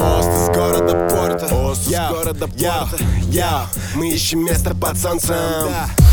Ост 0.00 0.28
из 0.28 0.48
города 0.54 1.08
порта. 1.08 1.54
Ост 1.54 1.88
из 1.88 1.98
города 2.10 2.46
порта. 2.48 3.04
Я, 3.28 3.66
мы 3.94 4.10
ищем 4.10 4.44
место 4.44 4.74
под 4.74 4.98
солнцем. 4.98 5.34
Да. 5.34 6.03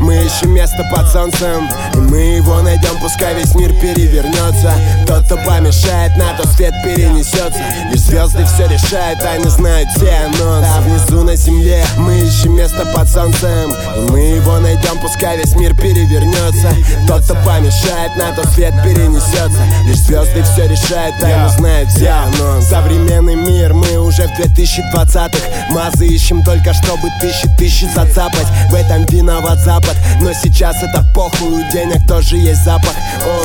Мы 0.00 0.16
ищем 0.16 0.50
место 0.52 0.84
под 0.94 1.10
солнцем 1.10 1.68
И 1.94 1.96
мы 1.96 2.18
его 2.36 2.60
найдем, 2.62 2.98
пускай 3.00 3.34
весь 3.34 3.54
мир 3.54 3.72
перевернется. 3.80 4.72
Тот, 5.06 5.24
кто 5.24 5.36
помешает, 5.36 6.16
на 6.16 6.36
тот 6.36 6.46
свет 6.54 6.74
перенесется. 6.84 7.60
Лишь 7.90 8.00
звезды 8.00 8.44
все 8.44 8.66
решают, 8.66 9.20
они 9.22 9.48
знают 9.48 9.88
все 9.90 10.12
анонсы 10.26 10.68
А 10.68 10.80
внизу 10.80 11.22
на 11.22 11.36
земле 11.36 11.84
мы 11.96 12.18
ищем 12.20 12.54
место 12.54 12.84
под 12.94 13.08
солнцем 13.08 13.72
И 13.96 14.10
мы 14.10 14.20
его 14.20 14.58
найдем, 14.58 14.98
пускай 15.00 15.38
весь 15.38 15.54
мир 15.54 15.74
перевернется. 15.74 16.74
Тот, 17.06 17.24
кто 17.24 17.34
помешает, 17.36 18.16
на 18.16 18.32
тот 18.32 18.46
свет 18.52 18.74
перенесется. 18.82 19.62
Лишь 19.86 19.98
звезды 19.98 20.42
все 20.42 20.68
решают, 20.68 21.14
они 21.22 21.48
знают 21.56 21.90
все 21.90 22.10
анонсы 22.10 22.68
Современный 22.68 23.36
мир, 23.36 23.74
мы 23.74 23.98
уже 23.98 24.26
в 24.26 24.38
2020-х 24.40 25.38
Мазы 25.70 26.06
ищем 26.06 26.42
только, 26.44 26.72
чтобы 26.74 27.08
тысячи 27.20 27.48
тысячи 27.56 27.84
зацапать. 27.94 28.46
В 28.70 28.74
этом 28.74 29.04
виноват 29.06 29.23
Запад, 29.58 29.96
но 30.20 30.32
сейчас 30.32 30.76
это 30.82 31.02
похуй 31.14 31.62
денег 31.72 32.06
тоже 32.06 32.36
есть 32.36 32.62
запах, 32.64 32.92
Точно 33.24 33.43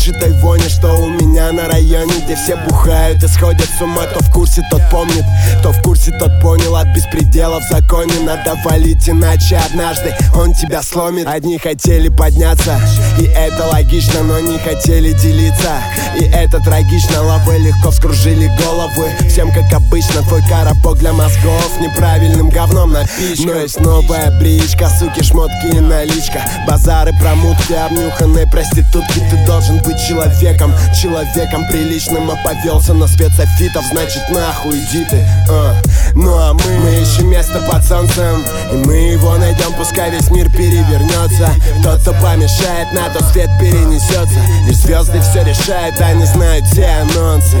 лучше 0.00 0.20
той 0.20 0.32
вони, 0.32 0.68
что 0.68 0.96
у 0.96 1.08
меня 1.08 1.52
на 1.52 1.68
районе 1.68 2.12
Где 2.24 2.34
все 2.34 2.56
бухают 2.56 3.22
и 3.22 3.28
сходят 3.28 3.68
с 3.78 3.82
ума. 3.82 4.02
Кто 4.04 4.20
в 4.20 4.32
курсе, 4.32 4.62
тот 4.70 4.82
помнит, 4.90 5.24
кто 5.60 5.72
в 5.72 5.82
курсе, 5.82 6.12
тот 6.18 6.40
понял. 6.40 6.76
От 6.76 6.88
беспредела 6.88 7.60
в 7.60 7.64
законе 7.70 8.14
надо 8.24 8.56
валить 8.64 9.08
Иначе 9.08 9.56
однажды 9.56 10.14
он 10.34 10.54
тебя 10.54 10.82
сломит. 10.82 11.26
Одни 11.26 11.58
хотели 11.58 12.08
подняться, 12.08 12.80
и 13.18 13.24
это 13.24 13.66
логично 13.66 14.22
Но 14.22 14.40
не 14.40 14.58
хотели 14.58 15.12
делиться, 15.12 15.72
и 16.18 16.24
это 16.24 16.60
трагично 16.60 17.22
Лавы 17.22 17.58
легко 17.58 17.90
вскружили 17.90 18.46
головы. 18.58 19.08
Всем 19.28 19.52
как 19.52 19.72
обычно, 19.72 20.22
твой 20.22 20.42
коробок 20.48 20.98
для 20.98 21.12
мозгов 21.12 21.80
Неправильным 21.80 22.48
говном 22.48 22.92
напичкан 22.92 23.46
Но 23.46 23.54
есть 23.60 23.80
новая 23.80 24.30
бричка, 24.38 24.88
суки, 24.88 25.22
шмотки 25.22 25.66
и 25.72 25.80
наличка. 25.80 26.40
Базары, 26.66 27.12
промутки, 27.20 27.72
обнюханные 27.72 28.46
проститутки 28.46 29.20
Ты 29.30 29.36
должен 29.46 29.78
быть 29.78 29.89
человеком, 29.98 30.72
человеком 31.00 31.66
приличным 31.68 32.30
А 32.30 32.36
повелся 32.36 32.94
на 32.94 33.06
свет 33.06 33.32
софитов, 33.32 33.84
значит 33.90 34.22
нахуй 34.30 34.78
иди 34.78 35.04
ты 35.04 35.26
а. 35.50 35.74
Ну 36.14 36.36
а 36.36 36.52
мы, 36.52 36.78
мы 36.78 37.02
ищем 37.02 37.28
место 37.28 37.60
под 37.70 37.84
солнцем 37.84 38.44
И 38.72 38.76
мы 38.76 38.94
его 39.12 39.36
найдем, 39.36 39.72
пускай 39.76 40.10
весь 40.10 40.30
мир 40.30 40.50
перевернется. 40.50 41.50
Тот, 41.82 42.00
кто 42.00 42.12
помешает, 42.14 42.92
на 42.92 43.08
тот 43.10 43.24
свет 43.32 43.50
перенесется 43.60 44.40
Лишь 44.66 44.76
звезды 44.76 45.20
все 45.20 45.42
решают, 45.44 46.00
они 46.00 46.24
знают 46.24 46.66
все 46.66 46.86
анонсы 46.86 47.56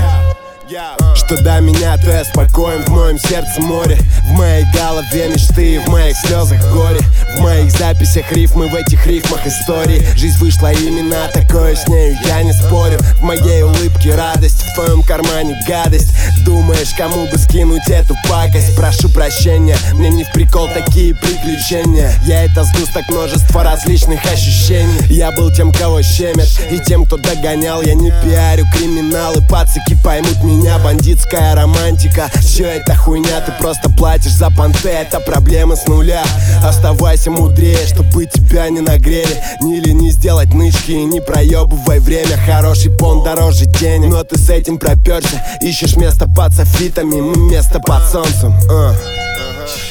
что 1.14 1.40
до 1.42 1.60
меня, 1.60 1.96
то 1.96 2.10
я 2.10 2.24
спокоен. 2.24 2.84
В 2.84 2.88
моем 2.88 3.18
сердце 3.18 3.60
море. 3.60 3.98
В 4.26 4.32
моей 4.32 4.64
голове 4.72 5.28
мечты 5.28 5.80
В 5.80 5.88
моих 5.88 6.16
слезах 6.16 6.60
горе. 6.72 7.00
В 7.36 7.40
моих 7.40 7.70
записях 7.72 8.30
рифмы 8.32 8.68
В 8.68 8.74
этих 8.74 9.06
рифмах 9.06 9.46
истории. 9.46 10.06
Жизнь 10.16 10.38
вышла 10.38 10.72
именно 10.72 11.28
такой 11.32 11.76
С 11.76 11.86
нею 11.88 12.16
я 12.26 12.42
не 12.42 12.52
спорю. 12.52 12.98
В 13.18 13.22
моей 13.22 13.62
улыбке 13.62 14.14
радость 14.14 14.62
В 14.62 14.74
твоем 14.74 15.02
кармане 15.02 15.58
гадость. 15.66 16.12
Думаешь, 16.44 16.94
кому 16.96 17.26
бы 17.26 17.38
скинуть 17.38 17.88
эту 17.88 18.14
пакость? 18.28 18.76
Прошу 18.76 19.08
прощения 19.08 19.76
Мне 19.94 20.10
не 20.10 20.24
в 20.24 20.32
прикол 20.32 20.68
такие 20.68 21.14
приключения. 21.14 22.12
Я 22.26 22.44
это 22.44 22.64
сгусток 22.64 23.08
множества 23.08 23.62
различных 23.62 24.24
ощущений. 24.26 24.98
Я 25.08 25.32
был 25.32 25.52
тем, 25.52 25.72
кого 25.72 26.02
щемят 26.02 26.48
И 26.70 26.78
тем, 26.78 27.04
кто 27.04 27.16
догонял. 27.16 27.82
Я 27.82 27.94
не 27.94 28.10
пиарю 28.10 28.66
криминалы 28.76 29.40
Пацики 29.48 29.96
поймут 30.02 30.42
меня 30.44 30.78
Бандитская 31.00 31.54
романтика. 31.54 32.30
Все 32.40 32.66
это 32.66 32.94
хуйня 32.94 33.40
Ты 33.40 33.52
просто 33.52 33.88
платишь 33.88 34.32
за 34.32 34.50
понты 34.50 34.90
Это 34.90 35.18
проблемы 35.18 35.74
с 35.74 35.86
нуля. 35.86 36.22
Оставайся 36.62 37.30
мудрее 37.30 37.86
Чтобы 37.86 38.26
тебя 38.26 38.68
не 38.68 38.80
нагрели. 38.80 39.42
Не 39.62 39.80
лени 39.80 40.10
сделать 40.10 40.52
нычки 40.52 40.90
И 40.90 41.04
не 41.06 41.22
проебывай 41.22 42.00
время. 42.00 42.36
Хороший 42.44 42.90
пон 42.90 43.24
дороже 43.24 43.64
денег 43.64 44.10
Но 44.10 44.24
ты 44.24 44.38
с 44.38 44.50
этим 44.50 44.76
проперся. 44.76 45.42
Ищешь 45.62 45.96
место 45.96 46.28
под 46.28 46.52
софитами 46.52 47.18
Мы 47.22 47.50
место 47.50 47.80
под 47.80 48.06
солнцем. 48.06 48.54
А. 48.70 48.94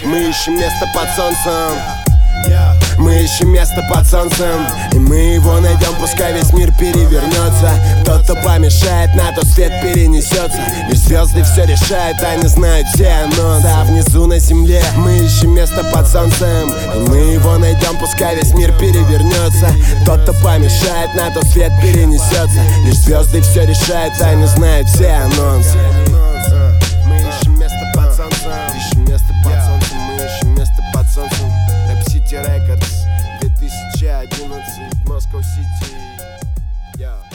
Мы 0.06 0.30
ищем 0.30 0.60
место 0.60 0.86
под 0.94 1.10
солнцем 1.16 1.99
мы 3.00 3.24
ищем 3.24 3.50
место 3.50 3.86
под 3.90 4.06
солнцем 4.06 4.68
И 4.92 5.00
мы 5.00 5.16
его 5.36 5.60
найдем, 5.60 5.96
пускай 6.00 6.34
весь 6.34 6.54
мир 6.54 6.72
перевернется. 6.78 7.72
Тот, 8.06 8.24
кто 8.24 8.36
помешает, 8.36 9.16
на 9.16 9.32
тот 9.34 9.46
свет 9.46 9.72
перенесется. 9.82 10.60
Лишь 10.90 11.00
звезды 11.00 11.44
все 11.44 11.66
решают, 11.66 12.22
они 12.22 12.48
знают 12.48 12.88
все 12.90 13.10
анонсы 13.10 13.68
А 13.68 13.84
внизу 13.86 14.26
на 14.26 14.40
земле 14.40 14.82
мы 14.98 15.18
ищем 15.18 15.52
место 15.52 15.84
под 15.94 16.08
солнцем 16.08 16.70
И 16.96 17.10
мы 17.10 17.18
его 17.34 17.58
найдем, 17.58 17.98
пускай 18.00 18.36
весь 18.36 18.54
мир 18.54 18.72
перевернется. 18.78 19.70
Тот, 20.06 20.22
кто 20.24 20.34
помешает, 20.34 21.14
на 21.16 21.32
тот 21.32 21.46
свет 21.46 21.72
перенесется. 21.82 22.62
Лишь 22.86 22.98
звезды 22.98 23.42
все 23.42 23.66
решают, 23.66 24.20
они 24.22 24.46
знают 24.46 24.90
все 24.90 25.10
анонсы 25.10 25.78
11, 34.26 35.08
Москва-Сити. 35.08 35.96
Yeah. 36.98 37.29